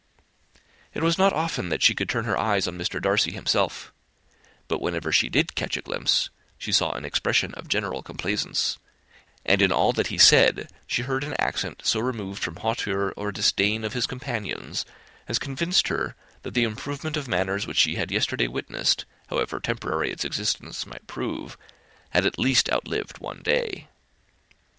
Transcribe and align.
It 0.95 1.03
was 1.03 1.19
not 1.19 1.31
often 1.31 1.69
that 1.69 1.83
she 1.83 1.93
could 1.93 2.09
turn 2.09 2.25
her 2.25 2.35
eyes 2.35 2.67
on 2.67 2.75
Mr. 2.75 2.99
Darcy 2.99 3.33
himself; 3.33 3.93
but 4.67 4.81
whenever 4.81 5.11
she 5.11 5.29
did 5.29 5.53
catch 5.53 5.77
a 5.77 5.81
glimpse 5.83 6.31
she 6.57 6.71
saw 6.71 6.93
an 6.93 7.05
expression 7.05 7.53
of 7.53 7.67
general 7.67 8.01
complaisance, 8.01 8.79
and 9.45 9.61
in 9.61 9.71
all 9.71 9.93
that 9.93 10.07
he 10.07 10.17
said, 10.17 10.71
she 10.87 11.03
heard 11.03 11.23
an 11.23 11.35
accent 11.37 11.81
so 11.85 11.99
far 11.99 12.07
removed 12.07 12.41
from 12.41 12.55
hauteur 12.55 13.13
or 13.15 13.31
disdain 13.31 13.83
of 13.83 13.93
his 13.93 14.07
companions, 14.07 14.87
as 15.27 15.37
convinced 15.37 15.89
her 15.89 16.15
that 16.41 16.55
the 16.55 16.63
improvement 16.63 17.15
of 17.15 17.27
manners 17.27 17.67
which 17.67 17.77
she 17.77 17.93
had 17.93 18.09
yesterday 18.11 18.47
witnessed, 18.47 19.05
however 19.27 19.59
temporary 19.59 20.09
its 20.09 20.25
existence 20.25 20.83
might 20.87 21.05
prove, 21.05 21.59
had 22.09 22.25
at 22.25 22.39
least 22.39 22.73
outlived 22.73 23.19
one 23.19 23.43
day. 23.43 23.87